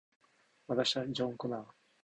[0.65, 1.63] 私はジョン・コナー